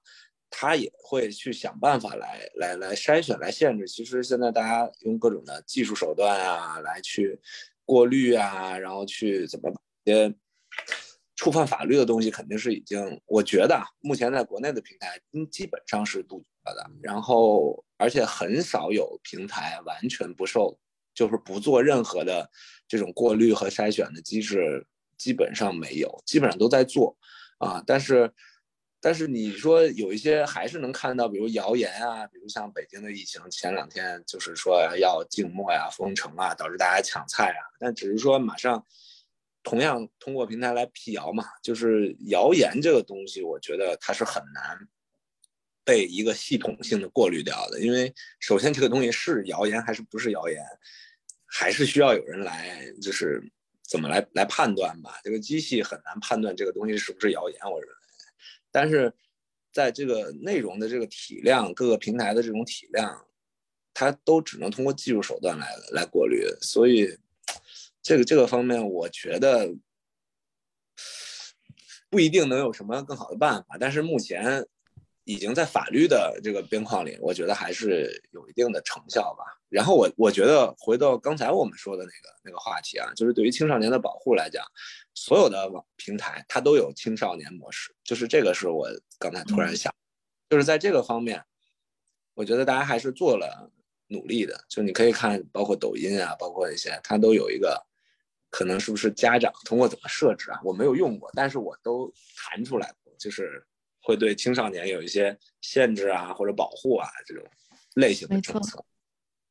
[0.59, 3.87] 他也会去想办法来来来筛选、来限制。
[3.87, 7.39] 其实现在大家用各种的技术手段啊，来去
[7.85, 9.71] 过滤啊，然后去怎么
[10.07, 10.35] 些
[11.35, 16.91] 触犯法律的东西，肯定是已经，我觉得目前在国内的平台，基本上是杜绝的。
[17.03, 20.79] 然后，而且很少有平台完全不受，
[21.15, 22.51] 就是不做任何的
[22.89, 24.87] 这种过滤和筛选的机制，
[25.19, 27.15] 基本上没有，基本上都在做
[27.59, 28.33] 啊，但是。
[29.07, 37.63] 但是你说有一些还是能看到，比如谣言啊，比如像北京的疫情，前两天就是说要静默呀、封城啊，导致大家抢菜啊。
[37.79, 38.85] 但只是说马上
[39.63, 44.77] 同样通过平台来辟谣嘛，就是谣言这个东西，我觉得它是很难
[45.85, 50.61] 被一个系统性的过滤掉的，因为首先这个东西是谣言还是不是谣言，
[51.45, 53.41] 还是需要有人来就是
[53.89, 55.21] 怎么来来判断吧。
[55.23, 57.96] 这个机器很难判断这个东西是不是谣言，我认为。
[58.79, 59.11] 但是，
[59.73, 63.27] 在这个内容的这个体量，各个平台的这种体量，
[63.95, 66.45] 它都只能通过技术手段来来过滤。
[66.61, 67.17] 所以，
[68.03, 69.75] 这个这个方面，我觉得
[72.11, 73.79] 不一定能有什么更好的办法。
[73.81, 74.67] 但是目前。
[75.27, 79.45] 已经在法律的这个边框里，我觉得还是有一定的成效吧。
[79.69, 84.65] 然后我我觉得回到刚才我们说的那个那个话题啊，就是对于青少年的保护来讲，
[85.15, 89.93] 所有的网平台它都有青少年模式，就是这个是我刚才突然想，
[90.49, 91.43] 就是在这个方面，
[92.35, 93.69] 我觉得大家还是做了
[94.07, 94.65] 努力的。
[94.69, 97.85] 就你可以看，包括抖音啊，包括一些，它都有一个
[98.49, 103.67] 可能是不是家长通过怎么设置啊，我没有用过，但是我都弹出来过，就是。
[104.07, 107.45] 会对青少年有一些限制啊，或者保护啊，这种
[107.97, 108.85] 类型的政策。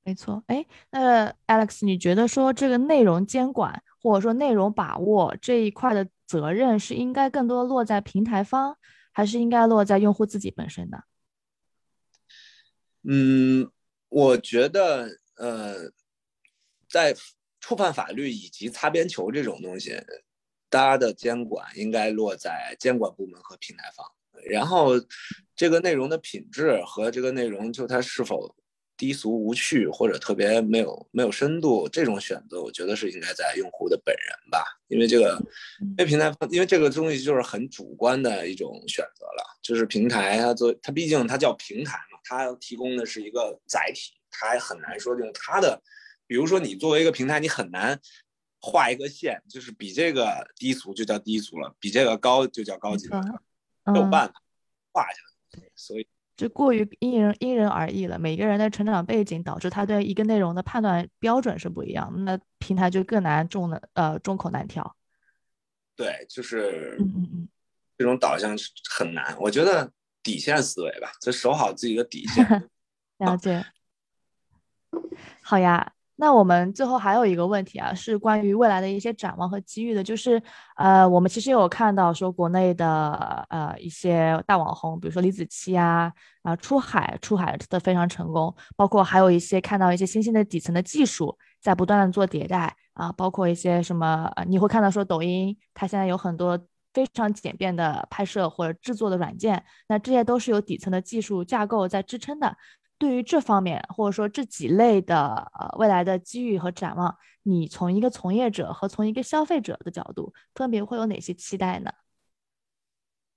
[0.06, 8.78] 没错，哎，那 Alex，你觉得说这个内容监管或者说内容把握这一块的责任是应该更多落在平台方，
[9.12, 11.04] 还是应该落在用户自己本身的？
[13.04, 13.70] 嗯，
[14.08, 15.92] 我觉得，呃，
[16.88, 17.14] 在
[17.60, 20.02] 触犯法律以及擦边球这种东西，
[20.70, 24.06] 大家的监管应该落在监管部门和平台方。
[24.44, 24.94] 然后
[25.56, 28.56] 这个内容的品质和这个内容就它是否。
[28.98, 35.38] 低俗无趣或者特别没有没有深度，这种选择我觉得是应该在用户的本人吧，因为这个，
[35.82, 45.82] 因为平台，因为这个东西就是很主观的一种选择了，就是平台它做它毕竟它叫平台嘛，它提供的是一个载体，它还很难说用它的，
[46.26, 48.00] 比如说你作为一个平台，你很难
[48.62, 53.22] 画一个线，就是比这个低俗就叫低俗了，比这个高就叫高级了，
[53.86, 54.34] 没有办法
[54.92, 55.20] 画下
[55.54, 56.08] 来，所以。
[56.36, 64.98] 就过于因人因人而异了，每个人的成长背景导致他对一个内容的判断标准是不一样，那平台就更难众的呃众口难调。
[65.96, 67.50] 对，就是嗯嗯嗯，
[67.98, 68.54] 这种导向
[68.90, 69.34] 很难。
[69.40, 69.90] 我觉得
[70.22, 72.70] 底线思维吧，就守好自己的底线。
[73.20, 73.66] 了解。
[75.42, 75.95] 好呀。
[76.18, 80.42] 那我们最后还有一个问题啊，是关于未来的一些展望和机遇的，就是
[80.78, 86.12] 呃，我们其实有看到说国内的呃一些大网红，比如说李子柒啊，
[86.44, 96.58] 啊出海出海的非常成功，包括还有一些看到一些新兴的底层的技术在不断的做迭代啊，包括一些什么，你会看到说抖音它现在有很多
[96.94, 102.56] 非常简便的拍摄或者制作的软件，那这些都是有底层的技术架构在支撑的。
[102.98, 105.18] 对于这方面，或者说这几类的
[105.60, 111.92] 呃未来的机遇和展望，你从一个从业者和从一个消费者的角度，分别会有哪些期待呢？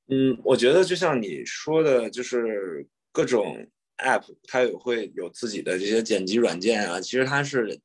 [0.07, 3.67] 嗯，我觉得就像你说的，就是各种
[3.99, 7.81] App 它也会有自己的这些剪辑软件啊，其实它是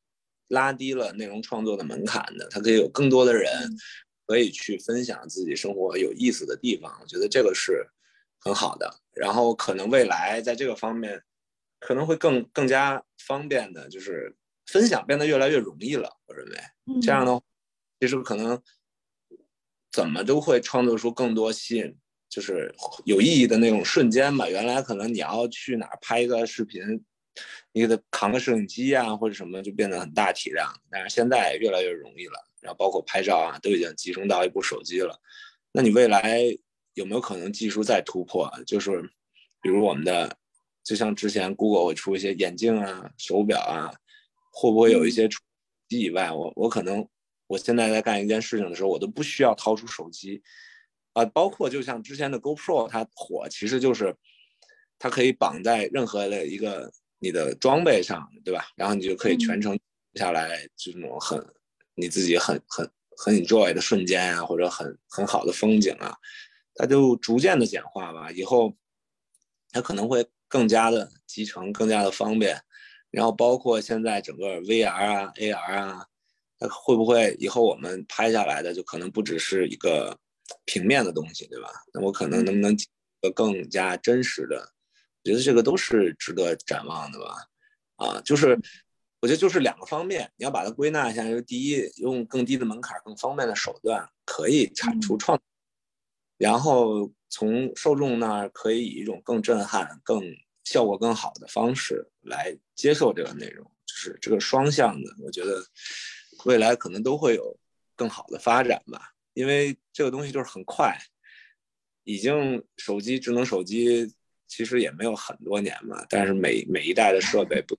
[0.49, 3.51] 拉低了内容创作的门槛的，它可以有更多的人
[4.27, 7.83] 可以去分享自己生活有意思的地方，我觉得这个是
[8.39, 8.89] 很好的。
[9.11, 11.21] 然后可能未来在这个方面。
[11.85, 14.33] 可能会更更加方便的，就是
[14.67, 16.09] 分享变得越来越容易了。
[16.25, 16.57] 我认为
[17.01, 17.41] 这样的，
[17.99, 18.61] 其实可能
[19.91, 21.93] 怎么都会创作出更多吸引，
[22.29, 22.73] 就是
[23.03, 24.47] 有意义的那种瞬间吧。
[24.47, 26.81] 原来可能你要去哪儿拍一个视频，
[27.73, 30.73] 你给他扛个摄影机啊或者什么，就变得很大体量。
[30.89, 35.19] 但是现在越来越容易了，然后包括拍照啊，都已经集中到一部手机了。
[35.73, 36.39] 那你未来
[36.93, 38.49] 有没有可能技术再突破？
[38.65, 39.01] 就是
[39.61, 40.37] 比如我们的。
[40.83, 43.93] 就像之前 Google 会出一些眼镜啊、手表啊，
[44.51, 45.41] 会不会有一些除
[45.87, 47.07] 机以外，我我可能
[47.47, 50.43] 我现在在干一件事情的时候，我都不需要掏出手机
[51.13, 51.23] 啊。
[51.27, 54.13] 包括就像之前的 GoPro，它火其实就是
[54.99, 58.67] 它可以绑在任何的一个你的装备上，对吧？
[58.75, 59.79] 然后你就可以全程
[60.15, 61.41] 下来这种很
[61.95, 66.13] 你自己很很很 enjoy 的瞬间啊，或者很很好的风景啊，
[66.75, 68.29] 它就逐渐的简化吧。
[68.33, 68.75] 以后
[69.71, 70.27] 它可能会。
[70.53, 72.61] 更加的集成，更加的方便，
[73.09, 76.05] 然后包括现在整个 VR 啊、AR 啊，
[76.59, 80.15] 它会不会以后我们拍下来的就可能不只是一个
[80.65, 81.69] 平面的东西，对吧？
[81.91, 82.77] 那我可能能不能
[83.19, 84.57] 个更加真实的？
[85.23, 87.35] 我觉得这个都是值得展望的吧。
[87.95, 88.55] 啊，就是
[89.21, 95.41] 我觉得就是两个方面，你要把它归纳一下，就是第一，用更低的门槛、更方便的手段可以产出创，
[96.37, 97.11] 然后。
[97.35, 100.21] 从受众那儿可以以一种更震撼、更
[100.63, 105.63] 效果更好的方式来接受这个内容，就是这个双向的，我觉得
[106.45, 107.57] 未来可能都会有
[107.95, 109.13] 更好的发展吧。
[109.33, 110.97] 因为这个东西就是很快，
[112.03, 114.13] 已经手机智能手机
[114.47, 117.75] 其实也没有很多年嘛，但是每每一代的设备不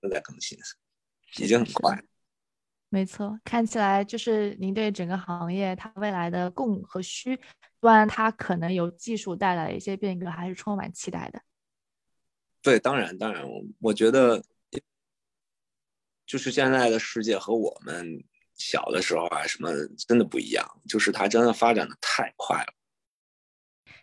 [0.00, 0.58] 都在更新，
[1.38, 1.98] 已经很快。
[2.92, 7.38] 没错，看起来就是您对整个行业它未来的供和需
[7.80, 11.40] 端，它可能有技术带来一些变革，还是充满期待的。
[12.62, 14.42] 对，当然，当然，我我觉得
[16.26, 18.22] 就是现在的世界和我们
[18.54, 19.70] 小的时候啊，什么
[20.08, 22.72] 真的不一样，就是它真的发展的太快了。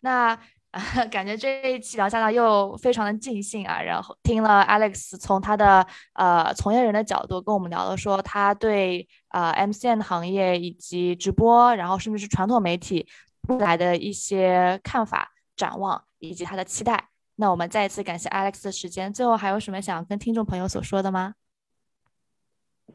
[0.01, 0.39] 那。
[1.09, 13.07] 感觉这一期聊下来又非常的尽兴啊，然后听了 Alex 从他的呃从业人的角度跟我们聊了说他对呃 MCN 行业以及直播，然后甚至是传统媒体
[13.47, 17.09] 未来的一些看法、展望以及他的期待。
[17.39, 21.35] 那我们再一次感谢 Alex 的时间，最后还有什么想跟听众朋友所说的吗？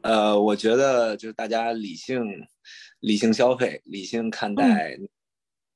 [0.01, 2.21] 呃，我觉得就是大家理性
[2.99, 4.97] 理性消费，理性看待。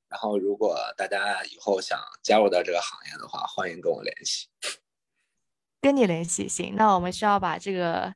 [0.09, 4.47] 然后，如果大家以后想加入到这个行业的话，欢迎跟我联系。
[5.80, 8.13] 跟你联系行，那我们需要把这个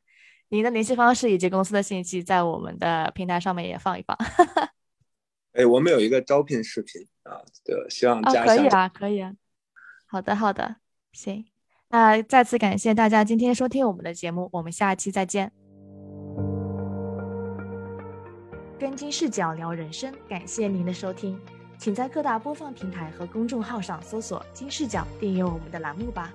[0.49, 4.17] 您的联系方式以及公司的信息在我们的平台上面也放一放。
[5.53, 8.45] 哎，我们有一个招聘视频啊，对，希望加。
[8.45, 9.33] 可以啊，可以啊。
[10.12, 10.76] 好的，好的，
[11.14, 11.45] 行。
[11.88, 15.53] 那再次感谢大家今天收听我们的节目，我们下期再见。
[18.78, 21.39] 跟金视角聊人生，感谢您的收听。
[21.78, 26.34] 请在各大播放平台和公众号上搜索“金视角”，订阅我们的栏目吧。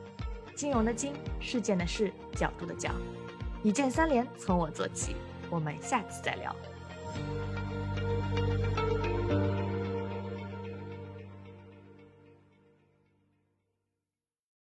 [0.55, 2.91] 金融的金，事件的事，角度的角，
[3.62, 5.14] 一键三连，从我做起。
[5.51, 6.57] 我们下次再聊。